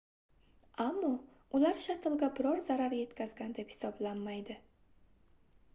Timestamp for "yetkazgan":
3.01-3.55